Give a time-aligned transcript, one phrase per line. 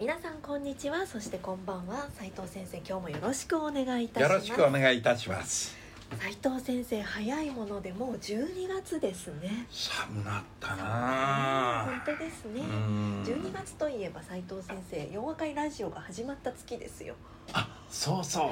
[0.00, 1.06] 皆さんこんにちは。
[1.06, 2.08] そしてこんばんは。
[2.14, 4.32] 斉藤先生今日もよろしくお願いいたします。
[4.32, 5.76] よろしくお願いいたします。
[6.18, 9.66] 斉藤先生早いものでもう12月ですね。
[9.68, 12.00] 寒なったな。
[12.06, 12.62] 本当ですね。
[12.62, 13.22] うん。
[13.26, 17.14] 12月といえば斉藤先生洋和会ラジオが始まった月ですよ。
[17.52, 18.50] あそうそう。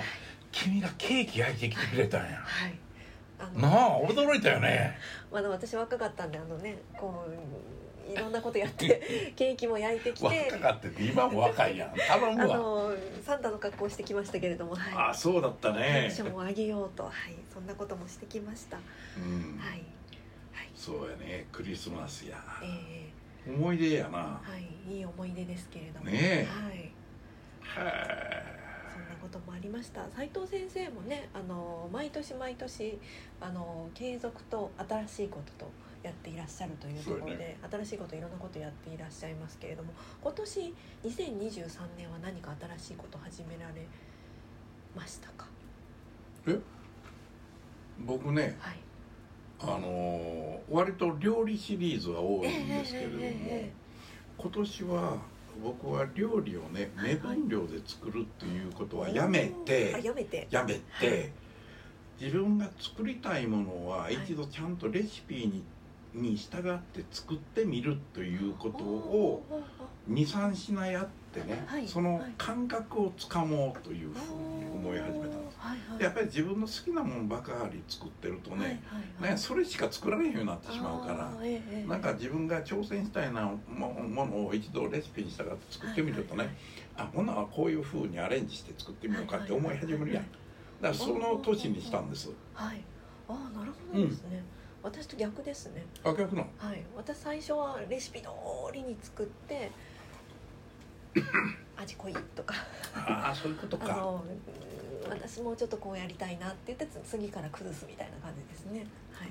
[0.53, 2.37] 君がケーキ焼いてきてくれたんや。
[2.45, 2.78] はい。
[3.39, 4.98] あのなあ驚いたよね。
[5.33, 10.27] まだ私若かったんであのねこういろんなことやってケーキも焼いてきて。
[10.51, 11.95] 若かってて今も若いやん。
[11.95, 12.57] 頼あむわ。
[12.57, 12.93] の
[13.25, 15.11] サンタの格好をしてきましたけれどもはい。
[15.11, 17.05] あそうだったテねンションを上げようと。
[17.05, 17.12] はい。
[17.53, 18.78] そんなこともしてきました。
[19.17, 19.59] うん。
[19.59, 19.83] はい。
[20.53, 20.70] はい。
[20.75, 21.47] そうやね。
[21.53, 22.37] クリスマスや。
[22.62, 23.11] え
[23.50, 24.19] 思い出やな。
[24.19, 24.95] ー、はい。
[24.95, 26.06] いい思い出ですけれども。
[26.06, 26.47] ねえ。
[26.47, 26.93] はい。
[27.61, 27.93] は
[28.93, 30.06] そんなこともありました。
[30.17, 32.98] 斉藤先生もねあの毎年毎年
[33.41, 35.70] あの継続と新しいことと
[36.02, 43.86] やっていらっしゃるというところで、新しいこといろんなことやっていらっしゃいますけれども今年2023年は何か新しいこと始められ
[44.94, 45.46] ましたか？
[46.46, 46.58] え？
[48.06, 48.76] 僕ねはい。
[49.60, 53.72] あのー割と料理シリーズは多いんですけれども、え
[54.36, 55.16] 今年は
[55.64, 60.46] 僕は料理をね目分量で作るっていうことはやめて、あやめて。
[60.50, 61.30] やめて、はい。
[62.20, 64.14] 自分が作りたいものははい。
[64.24, 65.64] 一度ちゃんとレシピに,、
[66.20, 70.14] に従って作ってみるということをおー。
[70.14, 71.86] 23品やってね、はい。
[71.86, 74.19] そのはい感覚をつかもうというふう
[74.64, 75.58] に思い始めたんです。
[75.58, 75.78] はい。
[75.92, 76.02] はい。
[76.02, 78.69] やっぱり自分の好きなものばかり作ってるとね、はい。
[78.69, 78.78] はい。
[79.22, 79.30] はい。
[79.33, 81.88] ねそれしか作られへんようになってしまうからええええ。
[81.88, 86.56] なんか自分が挑戦したいなもものを一度レシピに従って作ってみるとね、はいはい
[87.00, 90.25] あほなこういうふうにアレンジして作ってみようかって思い始めるやん。
[90.25, 90.38] だか
[90.88, 92.28] らその年にしたんです。
[92.53, 92.84] はい。
[93.28, 94.43] ああなるほどですね、
[94.88, 95.84] 私と逆ですね。
[96.03, 96.47] あ逆の？
[96.56, 96.82] はい。
[96.97, 98.28] 私最初はレシピ通
[98.72, 99.71] りに作って
[101.76, 102.54] 味濃いとか。
[102.94, 103.93] ああそういうことか。
[103.93, 104.41] あのうん
[105.10, 108.87] 私もうちょっとこうやりたいなって言って次から崩すみたいな感じですね。
[109.12, 109.28] はい。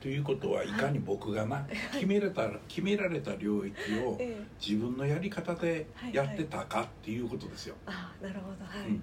[0.00, 4.46] ということはいかに僕がな決めれた決められた領域をええ。
[4.60, 8.64] 自分のやり方でやってたかっていうことですよ、ああなるほど。
[8.64, 9.02] はい、うん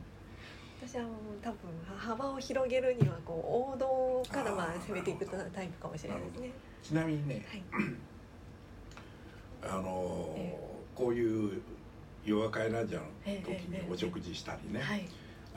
[0.88, 1.58] 私はもう多分
[1.98, 6.52] 幅を広げるにはこう王道からまあ攻めていくタイプかもしれないですね。
[6.82, 7.64] ちなみにねはい。
[9.64, 10.58] あのーえ
[10.96, 11.62] こういう
[12.26, 15.06] 夜和会ラジオのえ時えええにお食事したりね、はい。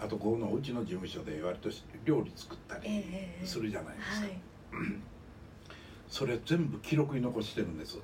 [0.02, 1.70] あとこのうちの事務所で割と
[2.04, 3.46] 料理作ったえりえええ。
[3.46, 4.36] するじゃないですか、はい。
[6.10, 7.98] それ全部記録に残してるんです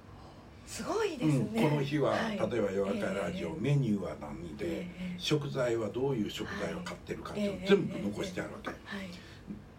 [0.67, 2.39] すごいですね、うん、この日は、はい。
[2.39, 3.61] 例えば「夜和会ラジオ」ええ。
[3.61, 5.15] メニューは何で、ええ。
[5.17, 8.79] 食材はどういう食材を買ってるかっていうのをええ全部残してあるわけ、はい。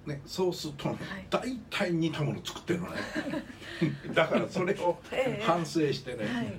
[0.10, 1.26] ね、そうすると、ねはい。
[1.30, 2.94] 大体似たもの作ってるのね。
[4.14, 5.44] だからそれをええ。
[5.44, 6.54] 反省してね、はい。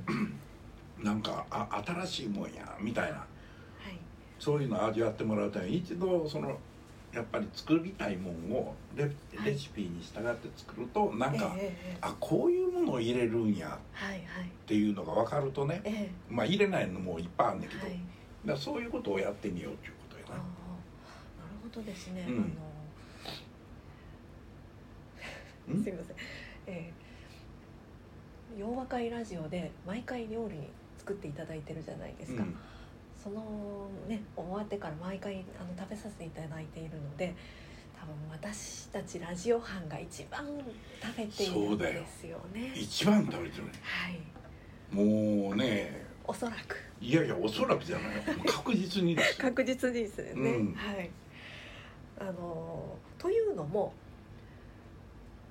[1.02, 3.18] なんかあ新しいもんやみたいな。
[3.18, 3.26] はい。
[4.38, 6.58] そういうのを味わってもらうために一度その
[7.12, 9.14] やっぱり作りたいもんをレはい。
[9.52, 16.10] レシピに従って作るとなんか、ええええあこういうものを入れるんやっていうのが分かるとねええ。
[16.28, 17.98] まあ入れないのもいっぱいあるんだけど、はい。
[18.44, 20.34] だそういうことをやってみようということやな。
[20.34, 20.42] なる
[21.62, 22.34] ほどですね、うん。
[22.34, 22.38] あ
[25.68, 25.76] うん？
[25.78, 26.16] の すみません。
[26.66, 26.92] え
[28.56, 28.58] え。
[28.60, 30.56] 洋和会ラジオで毎回料理
[30.98, 32.56] 作っていただいてるじゃないですか、うん
[33.22, 37.34] そのね終わってから毎回あの食べさせていただいているので
[37.98, 40.46] 多分私たちラジオ班が一番
[41.02, 42.72] 食べているんですよね。
[42.74, 43.72] 一番食べてるね。
[43.82, 44.94] はい。
[44.94, 46.76] もうねおそらく。
[47.00, 48.06] いやいやおそらくじゃない。
[48.46, 49.44] 確実にですよ。
[49.50, 50.74] 確実にですね、うん。
[50.74, 51.10] はい。
[52.20, 53.92] あのというのも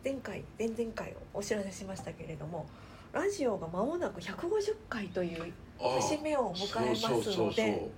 [0.03, 2.65] 前回前々回お知らせしましたけれども
[3.13, 7.89] ラジオが間もなく150回という節目を迎えますので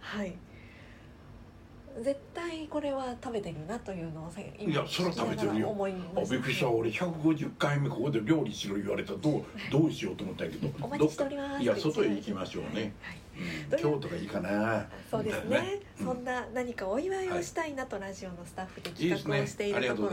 [2.01, 5.69] 絶対これは食べてるなというのをいやそら食べてるよ。
[5.69, 6.69] 思いあまびっくりした。
[6.69, 11.49] 俺150回目ここで料理しろ言われたらどうどうしようと思ったけどお待ちしております。
[11.49, 13.15] どっかいや外へ行きましょうね、はい。
[13.17, 13.28] うん
[13.77, 14.87] 京都がいいかな。
[15.09, 20.09] そうですね、うん、そんな何かお祝いをしたいなとラジオのスタッフで企画をしているところ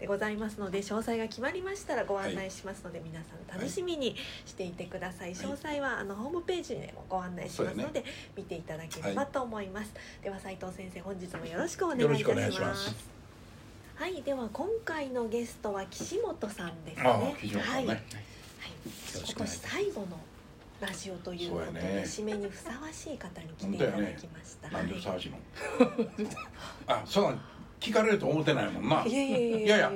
[0.00, 0.54] でございます。
[0.58, 8.04] ので詳細が決まりましたらご案内しますので、皆さん楽しみにしていてください、詳細はあのホームページでもご案内しますので、
[8.36, 9.92] 見ていただければと思います、
[10.22, 12.94] では斉藤先生本日もよろしくお願いいたします。
[13.96, 14.22] はい。
[14.22, 17.08] では今回のゲストは岸本さんですね。
[17.08, 18.00] はい、はい、
[19.14, 20.06] 今年最後の
[20.80, 24.68] ラジオということで、ね、締めにふさわしい方に来ていただきました。
[24.68, 25.38] ね、なんでふさわしいの？
[26.86, 27.40] あ、そうなん
[27.80, 29.04] 聞かれると思ってないもんな。
[29.04, 29.88] いやいや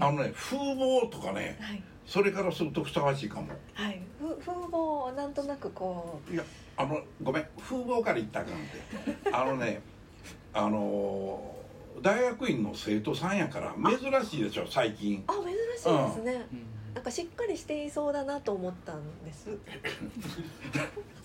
[0.00, 3.48] あのね風貌とかね、はい、それからするとふさわしいかも。
[3.74, 4.00] はい。
[4.44, 6.32] 風貌なんとなくこう。
[6.32, 6.44] いや
[6.76, 8.56] あのごめん風貌から言ったかんっ
[9.22, 9.30] て。
[9.32, 9.80] あのね
[10.52, 11.64] あのー
[12.02, 19.48] 大学院の生徒さんやから珍しいでしょ最近あ珍しいですね、うん、なんかしっかりしていそうだなと思ったんです。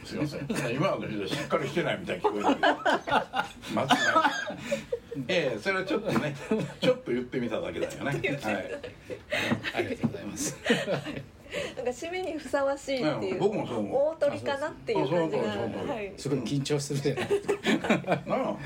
[0.04, 0.76] すいません。
[0.76, 2.68] 今のしっかりしてないみたいに聞こえたけど
[3.76, 3.96] まず
[5.28, 6.36] ええそれはちょっとね
[6.82, 8.06] ちょっと言ってみただけだよね。
[8.06, 8.20] はい。
[9.76, 10.58] ありがとうございます。
[11.76, 14.16] なんか締めにふさわしいっていう、僕もそう思う。
[14.22, 15.44] 大鳥かなっていう感じが。
[16.18, 18.58] すごい緊張するじゃ ないですかは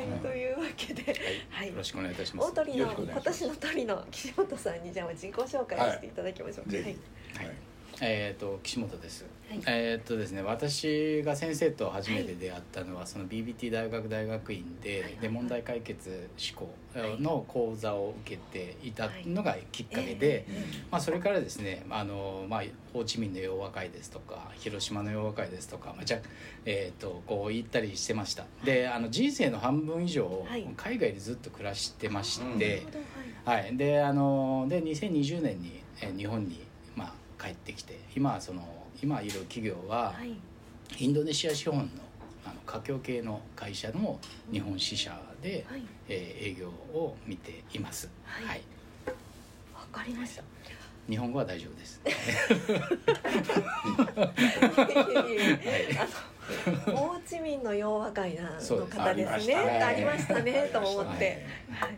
[0.00, 1.16] いというわけで、
[1.50, 2.52] はい、よろしくお願いいたします。
[2.52, 6.72] 大鳥の今年の鳥の岸本さんにじゃあ自己紹介していただきましょう。
[6.72, 6.96] はい、はい
[8.04, 16.74] えーと、岸本です、はい、えっ、ー、とですね私が先生と初めて出会ったのは、はい、その BBT 大学大学院ではい、で問題解決思考
[17.20, 20.44] の講座を受けていたのがきっかけで、
[20.90, 22.62] まあ、それからですねあの、まあ、
[22.92, 26.20] ホーチミンの洋和会ですとか広島の洋和会ですとか、まあ、じゃ
[26.64, 28.44] えーと、こう言ったりしてました。
[28.64, 30.44] であの人生の半分以上、
[30.76, 32.84] 海外でずっと暮らしてまして、
[33.44, 33.76] はい。
[33.76, 35.82] であので2020年に
[36.16, 36.71] 日本に
[37.42, 38.62] 帰ってきて今その
[39.02, 40.36] 今いる企業は、はい、
[41.04, 41.86] インドネシア資本の
[42.44, 44.18] あの華僑系の会社の
[44.50, 48.10] 日本支社で、はい、えー、営業を見ています。
[48.24, 48.46] はい。
[48.46, 48.62] はい、
[49.74, 50.42] わかりました。
[51.08, 52.00] 日本語は大丈夫です。
[56.66, 59.54] あの、ホーチミンの洋和会なの方ですね。
[59.54, 61.46] ありましたね、と思って。
[61.70, 61.96] はい。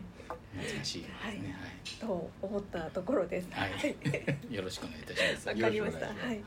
[0.55, 1.55] 懐かしいですね。
[1.59, 3.47] はいと思ったところです。
[3.51, 3.95] はい、
[4.53, 5.47] よろしくお願いいたします。
[5.47, 6.07] わかりました。
[6.07, 6.41] はい。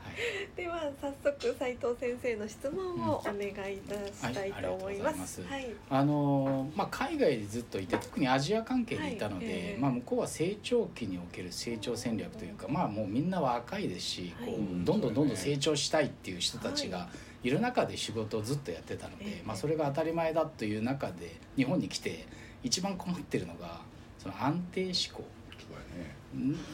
[0.55, 5.43] では早速斉藤先生の質問をお願いいたしたいと思います。
[5.43, 5.69] はい。
[5.89, 17.09] あのまあ海外でずっといて特にアジア関係にいたので、まあ向こうは成長期における成長戦略というか、まあもうみんな若いですし、こうどんどんどんどん成長したいっていう人たちが。
[17.41, 22.27] いる中で仕事をずっとやってたので、まあ、それが当たり前だという中で日本に来て
[22.63, 23.79] 一番困ってるのが
[24.19, 25.23] その安定思考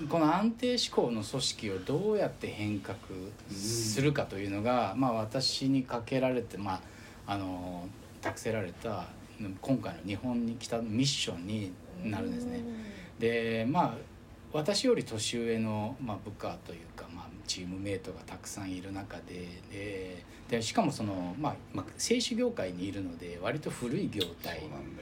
[0.09, 2.97] この安定志向の組織をどうやって変革
[3.49, 6.81] するかというのが、まあ、私にかけられて、ま
[7.25, 7.87] あ、あの
[8.21, 9.05] 託せられた
[9.61, 11.71] 今回の日本に来たミッションに
[12.03, 12.59] なるんですね。
[13.19, 13.97] でまあ
[14.51, 24.61] 私より年上の、まあ、部下というか、まあ、チームメートがたくさんいる中でででしかもその、まあまあ、製紙業界にいるので割と古い業態。
[24.69, 24.95] なん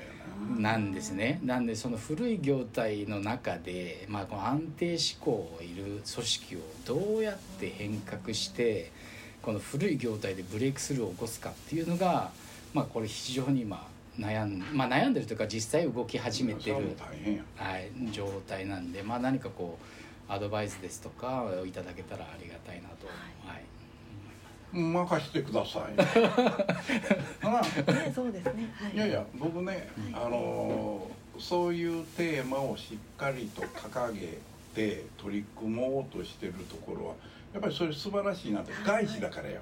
[0.93, 1.39] ですね。
[1.43, 8.91] なんでその古い業態の中で、まあ、この安定志向いる組織をどうやって変革して
[9.41, 12.31] この古い業態でブレイクスルーを起こすかっていうのが、
[12.73, 13.85] まあ、これ非常に今
[14.17, 16.95] 悩ん,、まあ、悩んでるというか実際動き始めてる、
[17.55, 23.63] はい、状態なんで、まあ、何かこうアドバイスですとかをいただけたらありがたいなと、はい、
[24.73, 25.95] 任してください。
[27.93, 28.73] ね、そうですね。
[28.75, 31.07] はい、いやいや、僕ね、はい、あの
[31.39, 34.39] そういうテーマをしっかりと掲げ
[34.73, 37.15] て取り組もうとしてるところは、
[37.53, 39.61] やっぱりそれ素晴らしいなって、外資だからよ。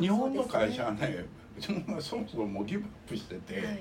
[0.00, 1.26] 日本の会社はね、
[1.60, 3.78] そもそももうギブアップしてて、はい、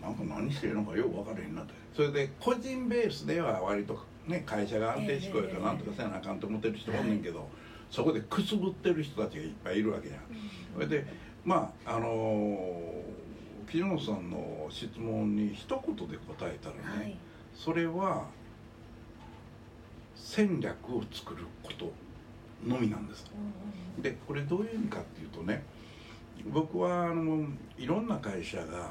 [0.00, 1.72] なんか何してるのかよく分からへんなって。
[1.94, 7.48] それで個人ベースでは割とね会社が安定志向やからなんとかせなあかんと思ってる人もおんねんけど、
[7.92, 10.20] そこでくすぶってる人たちがいっぱいいるわけじゃん。
[10.74, 11.06] それで
[11.44, 12.94] まああの
[13.70, 17.16] 木本さんの質問に一言で答えたらね、はい、
[17.54, 18.26] それは
[20.16, 21.92] 戦略を作ること
[22.66, 23.30] のみなんです。
[23.98, 25.62] でこれどういう意味かっていうとね
[26.46, 27.46] 僕はあの
[27.76, 28.88] いろんな会社が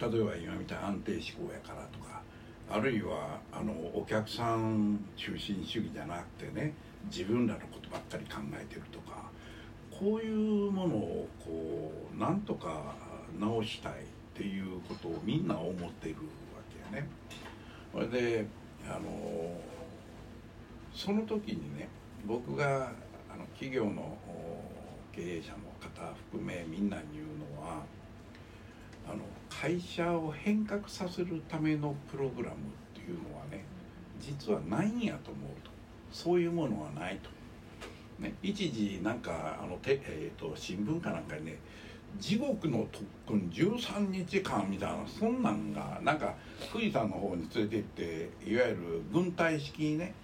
[0.00, 2.22] 例えば今みたい安定志向やからとか
[2.68, 6.74] あるいはあのお客さん中心主義じゃなくてね
[7.10, 9.30] 自分らのことばっかり考えてるとか
[9.90, 12.94] こういうものをこうなんとか
[13.38, 13.96] 直したいっ
[14.34, 16.20] ていうことをみんな思ってるわ
[16.90, 17.08] けやね。
[17.92, 18.46] それで
[18.88, 19.00] あの
[20.92, 21.88] その時にね
[22.26, 22.92] 僕が
[23.32, 24.18] あの企業の
[25.12, 27.82] 経営者の方含めみんなに言うのは
[29.08, 32.58] あの会社を変革させるためのプログラムっ
[32.94, 33.64] ていうのはね
[34.20, 35.70] 実はないんやと思うと
[36.14, 37.28] そういうものはないと。
[38.20, 41.58] ね、一時なんかあのて、えーと、新聞かなんかにね
[42.20, 46.36] 地獄の特訓13日間みたいなそんなんがなんか
[46.72, 50.14] 富士山の方に連れて行っていわゆる軍隊式にね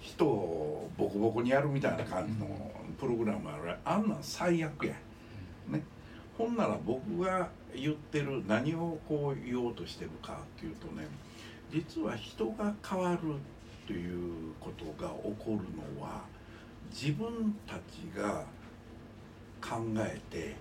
[0.00, 2.48] 人をボコボコにやるみたいな感じの
[2.98, 4.94] プログラムあるあんなん最悪や。
[5.68, 5.82] ね、
[6.38, 11.06] ほんなら僕が言ってる何をこう言おうとしてるかっていうとね
[11.70, 13.18] 実は人が変わる
[13.86, 16.22] ということが起こるのは
[16.90, 18.44] 自分たちが
[19.60, 20.56] 考えて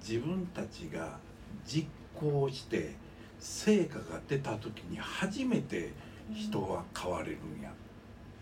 [0.00, 1.18] 自分たちが
[1.66, 2.94] 実行して
[3.38, 5.92] 成果が出た時に初めて
[6.32, 7.72] 人は変われるんやっ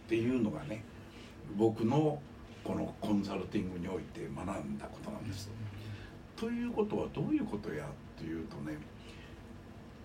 [0.09, 0.85] ていうのがね
[1.57, 2.21] 僕の
[2.63, 5.51] このコンサルティングにおいて学んだことなんです。
[6.37, 8.79] ということはどういうことやっていうとね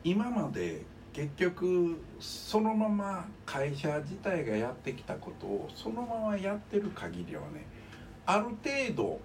[0.03, 0.81] 今まで
[1.13, 7.65] 結局そのまま会社自体がやってきたことをそのままやってる限りはね
[8.25, 9.19] ある程度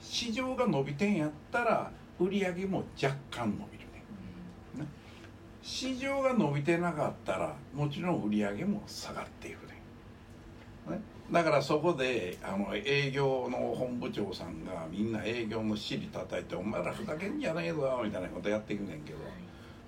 [0.00, 4.02] 市場が伸びてんやったら売り上げも若干伸びるね、
[4.78, 4.86] ね、
[5.62, 9.80] 市場が伸びてなかったらもちろん売り上げも下がっていくね。
[10.88, 11.00] ね。
[11.30, 19.18] だからそこであの営業の本部長さんがみんな営業の尻叩いて「お前らふざけんじゃねえぞ」みたいなことやっていくねんけど。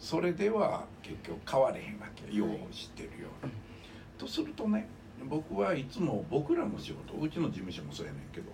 [0.02, 2.44] それでは結局変われへんわけよ。
[2.44, 3.52] う知ってるように。
[4.18, 4.88] とするとね
[5.30, 8.50] 僕はいつも僕らの仕事うちの事務所もそうやねんけど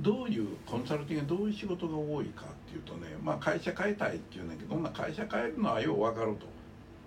[0.00, 6.46] どういうコンサルティングどういう仕事が多いかっていうとねまあ会社変えたいっていうんだけどそんな会社変えるのはよう分かると。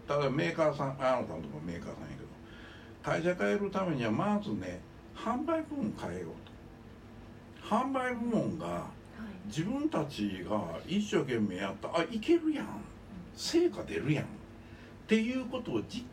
[0.08, 2.28] ただメーカーさんあなたのとこメーカーさんやけど
[3.02, 4.80] 会社変えるためにはまずね
[5.16, 7.76] 販売部門変えようと。
[7.76, 8.86] 販売部門が
[9.48, 12.68] 自分たちが一生懸命やったあいけるやん
[13.36, 14.28] 成果出るやんっ
[15.08, 16.06] ていうことを実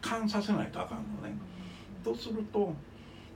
[0.00, 1.36] 感させないとあかんのね。
[2.04, 2.72] とすると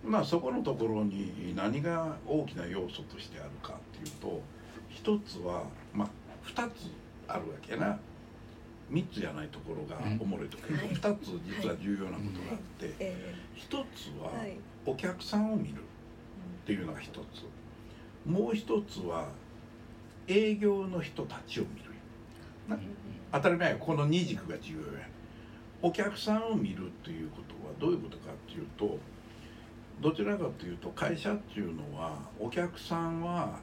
[0.04, 4.40] まあそこのところに何が大きな要素としてあるかっていうと
[4.88, 6.08] 一つはまあ
[6.42, 6.92] 二つ
[7.26, 7.98] あるわけやな。
[8.90, 13.14] 3つじゃないところがおもろいところ、うん、2つ実は重要なことがあって、はい、
[13.54, 14.32] 1つは
[14.86, 15.76] お客さんを見るっ
[16.64, 17.44] ていうのが1つ。
[18.28, 19.28] もう1つは
[20.26, 21.87] 営業の人たちを見る
[23.32, 25.06] 当たり前この二軸が重要や。
[25.80, 28.98] お客さんを見るということはどういうことかっていうと
[30.00, 33.60] どちらかというと会社っていうのはお客さんは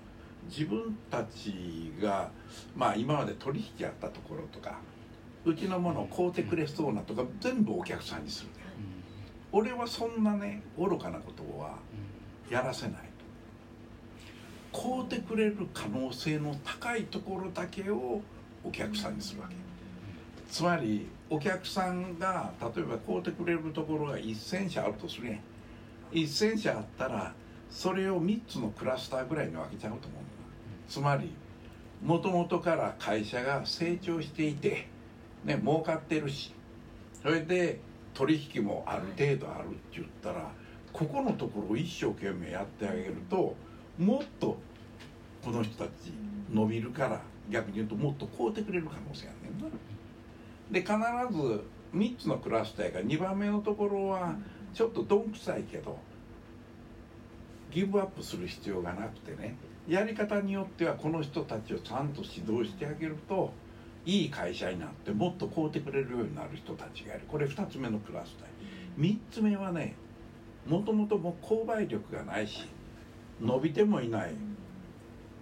[0.49, 2.31] 自分たちが
[2.75, 4.79] まあ今まで取引やったところとか
[5.43, 8.53] うちのものを買うてくれそうなとか全部お客さんにするね、
[9.51, 11.77] 俺はそんなね愚かなことは
[12.49, 13.15] やらせない
[14.73, 18.21] 買うてくれる可能性の高いところだけを
[18.67, 19.55] お客さんにするわけ。
[20.49, 25.39] つまりお客さんが例えば買うてくれるところが1,000社あるとするやん。
[26.11, 27.33] 1,000社あったら
[27.69, 30.21] それを3つのクラスターぐらいに分けちゃうと思う
[30.87, 31.33] つまり
[32.03, 34.87] もともとから会社が成長していて
[35.43, 36.53] ね儲かってるし
[37.21, 37.79] それで
[38.13, 40.51] 取引もある程度あるって言ったら
[40.93, 43.55] ここのところを一生懸命やってあげると
[43.97, 44.57] もっと
[45.43, 46.13] この人たち
[46.53, 49.69] 伸びるから逆に言うともっと買うてくれる可能性あんねんな。
[50.71, 50.93] で必
[51.37, 54.35] ず3つのクラスターが2番目のところは
[54.73, 55.97] ちょっとどんくさいけど
[57.71, 59.55] ギブアップする必要がなくてね。
[59.87, 63.53] やり方によってはこの人たちをちゃんと指導してあげると
[64.03, 67.25] いい会社になってもっと買うてくれるようになる人たちがいる。
[67.27, 68.49] これ2つ目のクラスター。
[68.99, 69.95] 3つ目はね
[70.65, 72.67] もともともう購買力がないし
[73.39, 74.33] 伸びてもいない。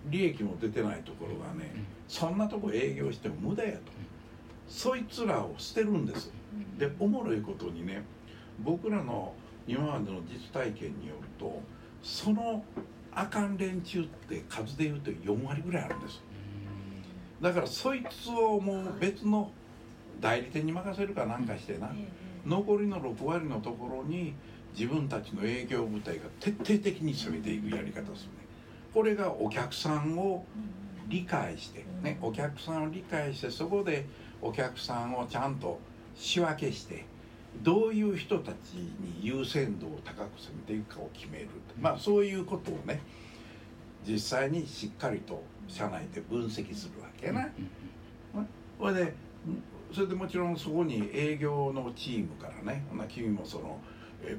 [0.07, 1.71] 利益も出てないところがね
[2.07, 3.79] そんなとこ営業しても無駄やと。
[4.67, 6.31] そいつらを捨てるんです。
[6.77, 8.03] でおもろいことにね
[8.59, 9.33] 僕らの
[9.67, 11.61] 今までの実体験によると
[12.01, 12.63] その
[13.13, 16.21] あかん連中って数でいうと4割ぐらいあるんです。
[17.41, 19.51] だからそいつをもう別の
[20.21, 21.91] 代理店に任せるかなんかしてな。
[22.45, 24.33] 残りの6割のところに
[24.77, 28.42] 自分たちの営業部隊が徹底的に攻めていくやり方ですね
[28.93, 30.45] これがお客さんを
[31.07, 34.05] 理解してねお客さんを理解してそこで
[34.41, 35.79] お客さんをちゃんと
[36.15, 37.05] 仕分けして
[37.61, 43.01] どういう人たちに優先度を高く攻めていくかを決めるまあそういうことをね
[44.07, 47.49] 実際にしっかりと社内で分析するわけやな。
[48.79, 49.13] それで
[49.93, 53.79] それでもちろんそこに営業のチームからね君もその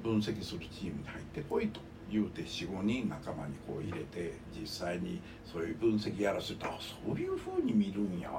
[0.02, 1.80] 分析するチームに入ってこいと。
[1.80, 1.82] い
[2.14, 8.30] 言うて45人仲間にこう入れて実際にそういう分析やらせてあそういうふうに見るんや。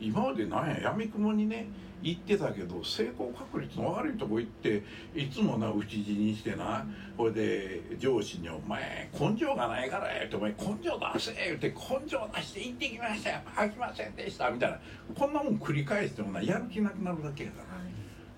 [0.00, 1.68] 今までなんややみくもにね
[2.02, 4.82] 言ってたけど成功確率の悪いとこ行って
[5.14, 14.80] いつもな討ち死にしてなこれで上司に「お前根性がないからや」って「お前根性出せ」言うて「根性出して行ってきましたよ飽きませんでした」みたいな。
[15.14, 17.82] こんなもん繰り返してもなやる気なくなるだけやから。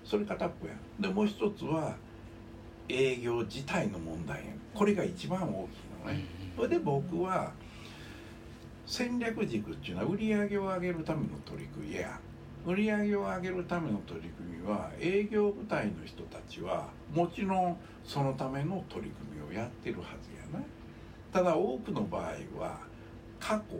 [0.03, 0.73] それ片っぽや。
[0.99, 1.95] でもう一つは
[2.89, 5.53] 営業自体の問題これが一番大きい
[6.05, 6.25] のね。
[6.55, 7.51] それで僕は
[8.85, 12.19] 戦略軸っていうのは売り上げを上げるための取り組みや
[12.65, 20.65] 売り上げを上げるための取り組みは営業部隊の人たちはもちろんそのための取り組みをやってるはずやな。
[21.31, 22.79] ただ多くの場合は
[23.39, 23.77] 過去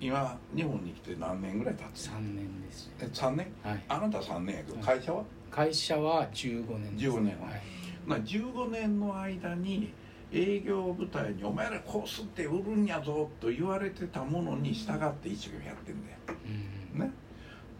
[0.00, 2.90] 今日本に来て何年ぐらい経つ？3年です。
[3.00, 3.52] え3年？
[3.64, 3.84] はい。
[3.88, 4.84] あなた3年やけどはい。
[4.84, 7.40] 会社は、会社は15年です15年。
[7.40, 7.62] はい
[8.08, 9.92] まあ、15年の間に
[10.32, 16.18] 営業部隊に「お前らこうすって売るんやぞ」と言われてたものに従って一生懸命やってんだよ。
[16.94, 17.10] うんね、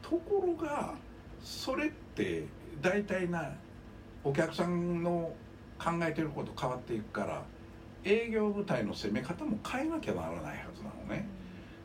[0.02, 0.94] ところが
[1.40, 2.44] それって
[2.82, 3.54] 大体な
[4.22, 5.34] お客さんの
[5.78, 7.42] 考えてること変わっていくから
[8.04, 11.26] 営業部隊の攻め方も変えなきゃならないはずなのね。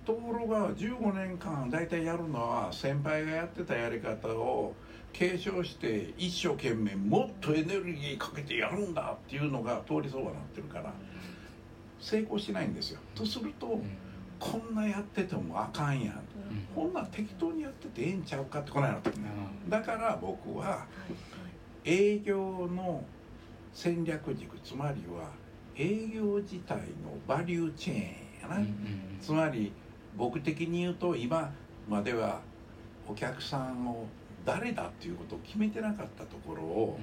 [0.06, 4.74] ところが15年間大体やるのは先輩がやってたやり方を
[5.14, 10.92] 継承して一生懸命もっとエネルギーかけてやるんだっていうのが通りそうになってるから
[12.00, 13.00] 成功しないんですよ。
[13.16, 13.98] とするとうん。
[14.40, 16.22] こんなやっててもあかんやん。
[16.76, 19.12] こんなん適当にやっててええんちゃうかってこないなって
[19.70, 20.86] だから僕は
[21.86, 23.04] 営業の
[23.74, 25.30] 戦略軸つまりは
[25.76, 26.84] 営業自体の
[27.28, 28.02] バリューチェーン
[28.42, 28.68] やな、
[29.22, 29.72] つまり
[30.16, 31.52] 僕的に言うと今
[31.88, 32.42] までは
[33.08, 34.06] お客さんを
[34.46, 37.00] 誰だっていうことを決めてなかったところを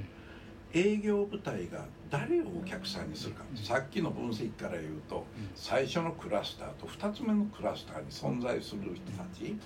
[0.72, 3.44] 営業部隊が誰をお客さんにするか。
[3.50, 3.56] うん。
[3.56, 5.50] さっきの分析から言うとうん。
[5.54, 9.56] 最初のクラスターと2つ目のクラスターに存在する人たち。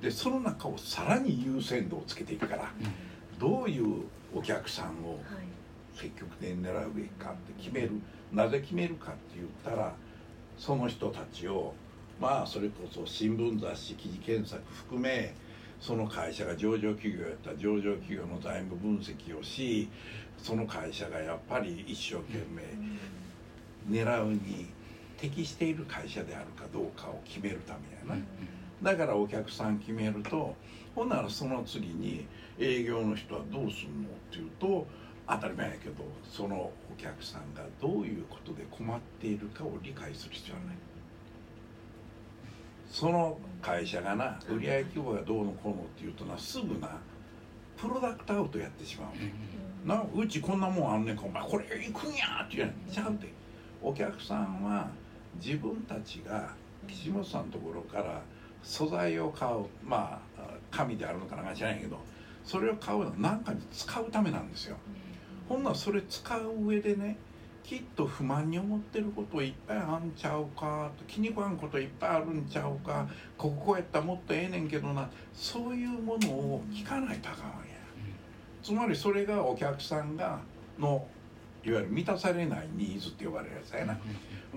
[0.00, 2.72] でその中をさらに優先度をつけていくから
[3.38, 4.02] どういう
[4.34, 5.18] お客さんを
[5.94, 7.92] 積極的に狙うべきかって決める。
[8.32, 9.94] なぜ決めるかって言ったら
[10.58, 11.74] その人たちを
[12.20, 15.34] まあそれこそ新聞雑誌記事検索含め
[15.80, 19.88] その会社が上場企業やったら上場企業の財務分析をし
[20.38, 22.38] その会社がやっぱり一生懸
[23.88, 24.66] 命狙うに
[25.16, 27.74] 適している会社であるかどうかを決めるた
[28.06, 28.22] めやな。
[28.82, 30.54] だからお客さん決めると
[30.94, 32.26] ほんならその次に
[32.58, 34.86] 営業の人はどうすんのっていうと
[35.26, 40.76] 当たり前やけどそのお客さんがどういうことで困っているかを理解する必要はない
[42.94, 46.88] その会社がな売上規模がどうのこうのっていうとなすぐな
[47.76, 49.32] プロダクトアウトやってしまうね
[49.84, 52.94] なうちこんなもんあんねんかお前これ行くんやって言うやん。
[52.94, 53.32] ちゃうで
[53.82, 54.88] お客さんは
[55.44, 56.54] 自分たちが
[56.86, 58.22] 岸本さんのところから
[58.62, 61.98] 素材を買うまあ紙であるのかなんか知らないけど
[62.44, 64.76] それを買うのは何かに使うためなんですよ。
[65.48, 67.16] ほんならそれ使う上でね
[67.64, 77.74] きっと不満に思ってることいっぱいあんちゃうか気に食わんこといっぱいあるんちゃうかここやったらもっとええねんけどなそういうものを聞かないとあかんや。
[78.62, 80.40] つまりそれがお客さんが
[80.78, 81.06] の
[81.64, 83.98] いわゆる満たされないニーズって呼ばれるやつやな、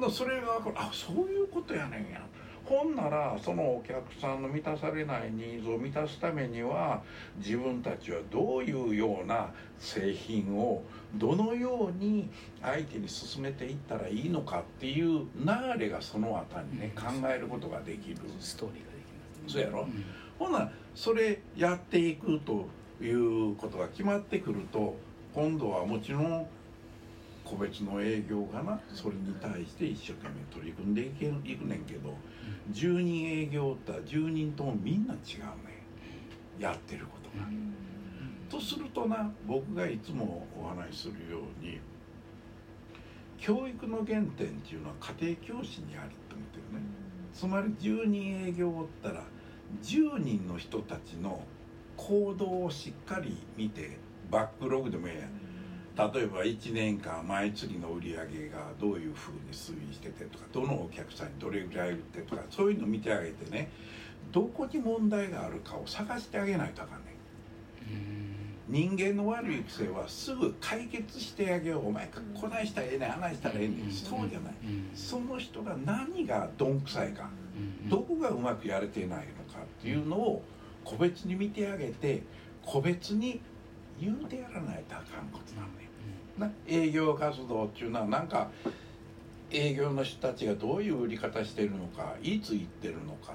[0.10, 2.22] それがあそういうことやねんや
[2.68, 7.02] ほんならそのお客さんの満たされないニーズを満たすためには
[7.38, 10.84] 自分たちはどういうような製品を
[11.16, 12.30] どのように
[12.62, 18.18] 相手に進めていったらいいのかっていう流れがその後にね考えることができる。
[18.40, 19.04] ストーリーができ
[19.44, 19.86] ますそうやろ。
[19.86, 20.04] ん
[20.38, 22.68] ほなそれやっていくと
[23.02, 24.96] いうことが決まってくると
[25.34, 26.48] 今度はもちろん
[27.48, 32.14] 個別の営業がなそれに対して一生懸命取り組んでいけくねんけど
[32.74, 35.84] 10人営業って10人ともみんな違うね
[36.60, 37.48] やってることが。
[38.50, 41.80] とするとな僕がいつもお話しするように
[43.38, 46.86] 教育の原点っていうのは家庭教師にあると思ってるね。
[47.34, 49.24] つまり10人営業をったら
[49.84, 51.42] 10人の人たちの
[51.96, 53.98] 行動をしっかり見て
[54.32, 55.47] バックログでもええやん
[55.98, 63.72] 例えば1年間毎月の売り上げがどういうふうに推移しててとかどのお客さんにどれぐらい売ってとかそういうの見てあげてね。
[64.32, 67.18] どこに問題があるかを探してあげないとあかんねん。
[68.68, 71.88] 人間の悪い癖はすぐ解決してあげよう。
[71.88, 73.92] お前こないしたらええねんあないしたらええねん。
[73.92, 74.54] そうじゃない。
[74.94, 77.30] その人が何がどんくさいか
[77.90, 80.44] どこがうまくやれてないのかっていうのを
[80.84, 82.22] 個別に見てあげて
[82.64, 83.42] 個別に
[84.00, 85.87] 言うてやらないとあかんことなんね
[86.38, 86.52] な。
[86.68, 88.50] 営業活動っていうのはなんか
[89.52, 93.34] 営業の人たちがどういう売り方してるのかいつ行ってるのか。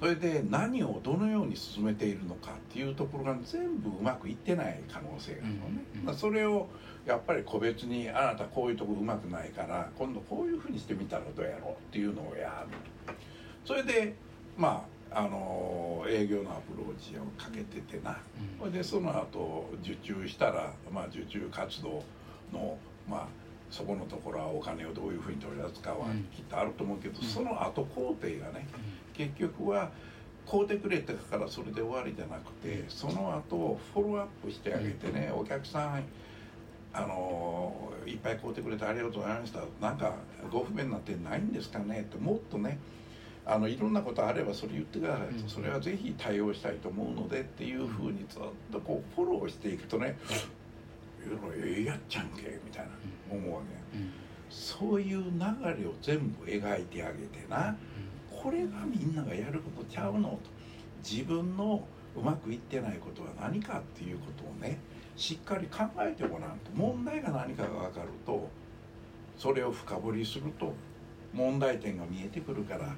[0.00, 6.68] それで何をどのように進めているのかっていうところが全部うまくいってない可能性があるのね、うんうんそれを
[7.06, 13.14] やっぱり個別にあなたこういうとこうまくないから今度こういうふうにしてみたらどうやろうっていうのをやる。
[13.64, 14.14] それで
[14.56, 18.18] まああの営業のアプローチをかけててな、
[18.58, 22.02] それでその後受注したら、まあ、受注活動
[22.52, 22.76] の
[23.08, 23.26] まあ
[23.70, 27.26] そこのところはお金をどういうふうに取り扱うはうんきっとあると思うけど、うん。
[27.26, 28.66] その後工程がね
[29.14, 29.90] 結局は
[30.48, 36.04] 買うてくれたからそれで終わりじゃなくてその後フォローアップしてあげてね、お客さん
[36.94, 39.60] あのいっぱい買うてくれてありがとうございました。
[39.80, 40.14] なんか
[40.50, 42.78] ご不便な点ないんですかねってもっとね
[43.44, 45.48] あのいろんなことあればそれ言ってくださいと、うん。
[45.48, 50.16] それはぜひ対応したいと思うのでっていうふうにずっとこうフォローしていくとね
[51.56, 52.90] 「ええやっちゃんけ」みたいな
[53.30, 53.60] 思うわ
[53.92, 53.98] け。
[53.98, 54.10] うん。
[54.48, 57.76] そういう流れを全部描いてあげてな。
[58.30, 60.38] これがみんながやることちゃうのと。
[61.02, 61.84] 自分の
[62.16, 64.78] うまくいってないことは何かっていうことをね
[65.16, 66.70] しっかり考えてごらんと。
[66.74, 68.48] 問題が何かが分かると
[69.36, 70.74] それを深掘りすると
[71.32, 72.94] 問題点が見えてくるから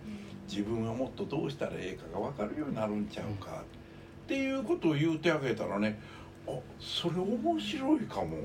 [0.48, 3.62] 自分はもっとどうしたらええかが分かるようになるんちゃうか。
[4.24, 6.00] っていうことを言うてあげたらね
[6.46, 8.40] あそれ面白いかもっ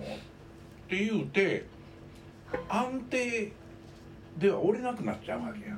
[0.90, 1.66] て言うて
[2.68, 3.52] 安定
[4.38, 5.78] では折れなくなっちゃうわけや。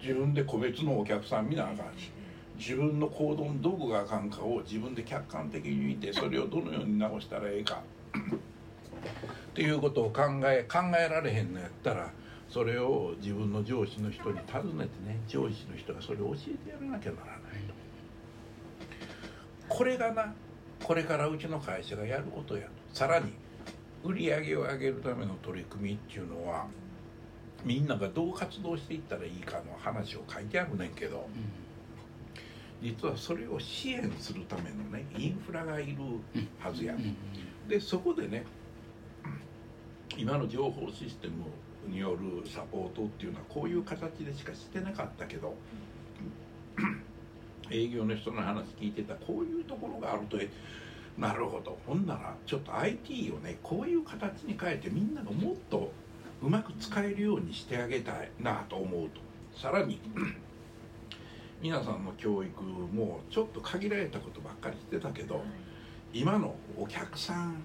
[0.00, 2.10] 自分で個別のお客さん見なあかんし
[2.58, 7.82] 自分の行動のどこがあかんかを自分で客観的に見てそれをどのように直したらええか。
[9.54, 12.10] っていうことを考え考えられへんのやったら
[12.54, 17.74] それを自分の上司の人に尋ねてね上司の人がそれを教えてやらなきゃならないと。
[19.68, 20.32] これがな
[20.80, 22.70] これからうちの会社がやることやと。
[22.92, 23.32] さらに
[24.04, 26.66] 売り上げを上げるための取り組みっていうのは
[27.64, 31.26] みんながどう活動していったらいいかの話を書いてあるねんけど
[32.80, 35.96] 実はそれを支援するためのねインフラがいる
[36.60, 37.16] はずや、うんうん
[37.68, 38.44] でそこでね
[40.16, 41.46] 今の情報システム
[41.88, 45.54] によるサポートっていうのはこういう形でしかしてなかったけど
[47.70, 50.48] 営業の人の話聞いてたこういうところがあるとえ
[51.16, 51.78] なるほど。
[51.86, 55.92] ほんならちょっと IT をねこういう形に変えてみんながもっと
[56.42, 59.20] うまく使えるようにしてあげたいなと思うと。
[59.56, 60.00] さらに
[61.62, 65.42] 皆さんの教育もちょっと限られたことばっかりしてたけど、
[66.12, 67.62] 今のお客さん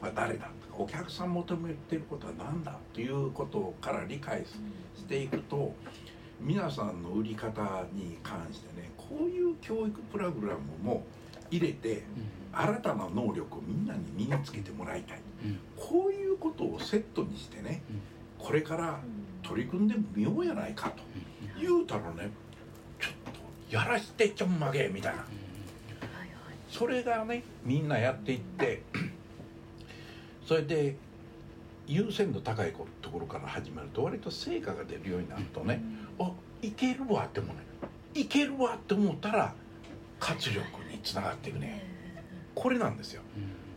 [0.00, 0.48] は誰だ？
[0.80, 4.42] お客さん求めてることは何だということから理解
[4.96, 5.74] していくと
[6.40, 7.60] 皆さんの売り方
[7.92, 11.04] に関してねこういう教育プログラムも
[11.50, 12.04] 入れて
[12.50, 15.18] 新たな能力をみんなに身につけてもらいたい。
[15.44, 15.58] うん。
[15.76, 17.82] こういうことをセットにしてね
[18.38, 19.00] これから
[19.42, 21.02] 取り組んでみようやないかと
[21.60, 22.30] 言うたらね
[22.98, 23.12] ちょっ
[23.68, 25.26] とやらしてちょんまげみたいな。
[26.70, 28.82] それがねみんなやっていって
[30.50, 30.96] それで
[31.86, 35.80] 優先度高いところから始まると割と成果が出るようになるとね、
[36.18, 36.28] あ
[36.60, 37.62] いけるわって思うね
[38.14, 39.54] いけるわって思ったら
[40.18, 40.60] 活力
[40.90, 41.86] につながっていくね
[42.56, 43.22] これなんですよ。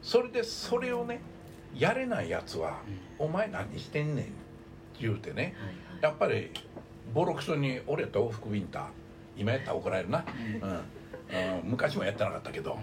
[0.01, 1.21] それでそれをね
[1.77, 2.79] やれないやつは
[3.19, 4.33] 「お前何してんねん」って
[4.99, 5.53] 言うてね
[6.01, 6.49] やっぱり
[7.13, 8.87] ボロクソに俺と往復ビンタ
[9.37, 10.25] 今やったら怒られるな、
[10.63, 10.71] うん。
[10.71, 11.69] うん。
[11.69, 12.79] 昔もやってなかったけど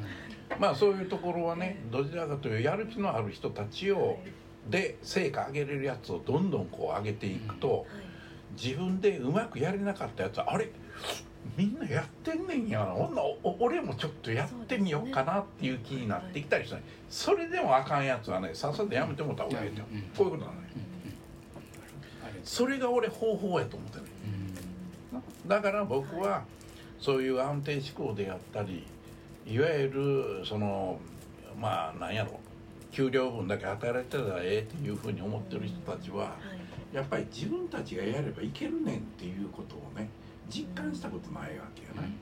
[0.58, 4.18] まあそういうところはねどちらかというとやる気のある人たちを
[4.68, 7.86] で成果上げれるやつをどんどんこう上げていくと
[8.60, 10.70] 自分でうまくやれなかったやつはあれ
[11.56, 13.22] みんなやってんねんやなほんな
[13.58, 16.76] 俺もちょっとやってみようかなっていう気になってきたりした、
[17.08, 20.70] それでもあかんやつはねさっさとやめてもた方がいいよ、うんこういうことなのね。
[22.44, 24.04] それが俺方法やと思ってる
[25.46, 26.44] だから僕は
[26.98, 28.86] そういう安定志向でやったり
[29.50, 31.00] いわゆるその
[31.60, 32.38] まあなんやろ
[32.92, 36.36] 給料分だけ与えられてたらええっていうふうに思ってる人たちは
[36.92, 40.08] やっぱり自分たちがやればいけるねんっていうことをね
[40.48, 42.12] 実感したことないわけよね。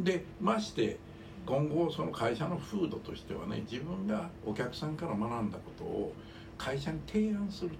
[0.00, 0.98] でまして
[1.44, 6.12] 今後その会社の風土としてはね自分がお客さんから学んだことを
[6.58, 7.76] 会社に提案すると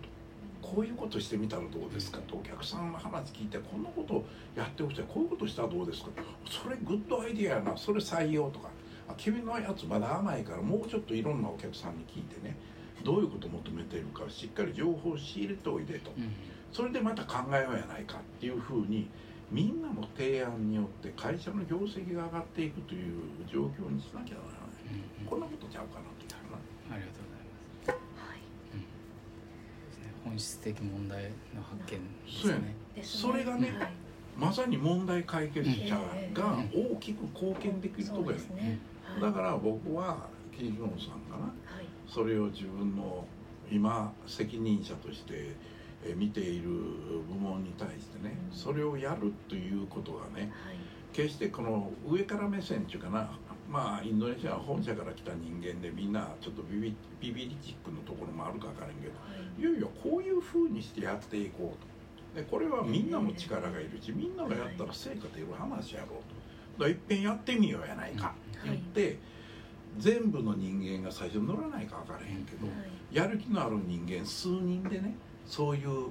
[0.74, 2.18] こういうことしてみたらどうですか？
[2.26, 4.24] とお客さんの話聞いてこんなこと
[4.56, 5.04] やってほしい。
[5.06, 6.10] こういうことしたらどうですか？
[6.50, 7.76] それグッドアイディアやな。
[7.76, 8.68] それ採用とか。
[9.08, 12.56] あ君のやつまだ甘いからもうちょっといろんなお客さんに聞いてね。
[13.04, 16.10] どういうこと求めてるかしっかり情報を仕入れておいでと。
[16.72, 19.08] それでまた考えようやないかっていうふうに
[19.52, 24.66] みんなの提案によって会社の業績が上がっていくという状況にしなきゃならない。
[25.24, 26.58] こんなことちゃうかなというな
[26.96, 27.25] ありがとう
[30.26, 31.22] 本質的問題
[31.54, 32.74] の発見そうやね。
[33.02, 33.92] それがね、はい、
[34.36, 35.94] まさに問題解決者
[36.34, 38.78] が大きく貢献できるとこやね,、
[39.20, 41.52] だから僕はキージョンさんかな、
[42.08, 43.24] それを自分の
[43.70, 45.54] 今責任者として
[46.16, 46.70] 見ている
[47.28, 50.52] 部門に対してね、それをやるということがね、
[51.12, 53.30] 決してこの上から目線っていうかな
[53.68, 59.12] まあインドネシアは本社から来た人間でみんなちょっとビビビビリチックのところもあるか分からんけど、
[59.58, 62.40] い、よいよこういうふうにしてやっていこうと。
[62.40, 66.84] でこれはみんなも力がいるしみんながやったら成果出る話やろうと。
[66.84, 68.34] だいっぺんやってみようやないか。
[68.50, 69.18] って言って、
[69.98, 72.66] 全部の人間が最初乗らないか分からへんけど、
[73.10, 75.14] やる気のある人間数人でね
[75.46, 76.08] そういう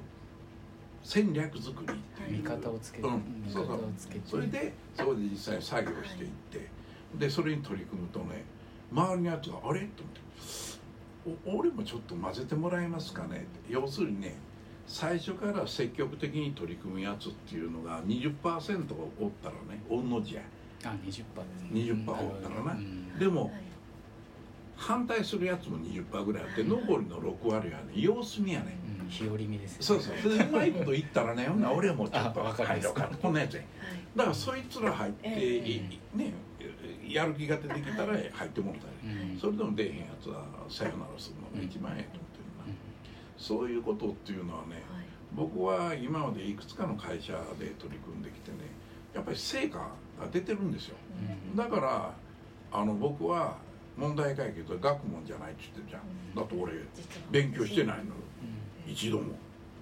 [1.04, 2.38] 戦略作りっていう。
[2.40, 3.80] 見方をつけて、うん、そうそう。
[4.26, 6.68] それでそこで実際に作業していって、
[7.20, 8.44] でそれに取り組むとね
[8.92, 10.12] 周りのやつが「あれ?」と思
[11.36, 14.36] って「俺もちょっと混ぜてもらえますかね」って要するにね
[14.88, 20.42] 最初から積極的に取り組むやつっていうのが20%おったらね御の字や。
[20.84, 21.24] あ 20%,
[21.72, 23.52] 20%おったらな、うん、でも、
[24.78, 30.34] 反対するやつも20%ぐらいあって残りの6割はね様子見やね、うん、日和見です、ね、そうそう。
[30.34, 33.64] うまいこと言ったらねほんな俺もちょっと入ろうかこんなやつや、
[34.16, 36.34] だからそいつら入って、えー、ね
[37.08, 42.76] やる気が出てきたら入ってもらったり、うん、それでも出へんやつはさよならするのが一番ええと思ってるな、うん、
[43.38, 44.84] そういうことっていうのはね、はい、
[45.34, 48.58] 僕は今までいくつかの会社で取り組んできてね
[49.14, 49.88] やっぱり成果が
[50.32, 50.96] 出てるんですよ、
[51.52, 52.14] うん、だから
[52.72, 53.58] あの僕は
[53.98, 56.02] 問題解決は学問じゃないって言ってるじゃん、
[56.36, 56.74] だって俺
[57.32, 58.14] 勉強してないの、
[58.88, 59.36] 一度も。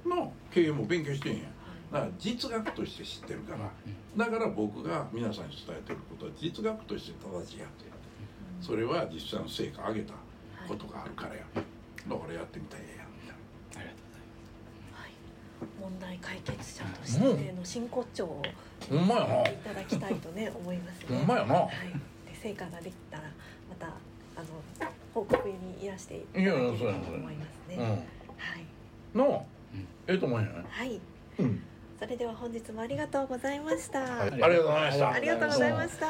[0.06, 1.44] の経営も勉強してんや
[1.92, 3.72] だから実学として知ってるから。
[4.18, 7.86] だから僕が皆さんに伝えてることは実学として正しいやって。
[8.60, 10.14] それは実際の成果上げた
[10.68, 11.62] ことがあるからやだ
[12.16, 13.36] からやってみたいやみたい
[13.76, 13.82] な。
[13.82, 21.18] ありがとう問題解決者としての真骨頂をいただきたいとね思いますね。
[21.18, 21.70] ほんまやな、はい、
[22.28, 23.24] で成果ができたら
[23.74, 28.00] またあの報告にいらしていただければと思いますね、うん、はい。
[29.16, 31.00] の、うん、ええと思うやないはい、
[31.40, 31.64] うん。
[32.00, 35.12] それでは本日もありがとうございました、はい、ありがとうございました。
[35.12, 36.08] ありがとうございました。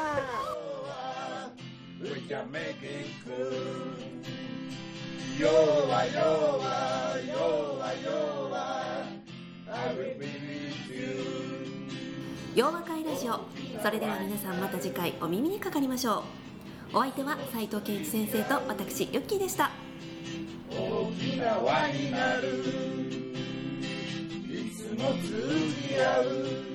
[12.54, 13.40] 洋和会ラジオ。
[13.82, 16.43] それでは皆さんまた次回お耳にかかりましょう
[16.96, 19.72] お相手は斉藤健一先生と私ユッキーでした。
[20.70, 22.62] 大きな輪になる。
[24.48, 25.28] いつも通
[25.88, 26.73] じ合う。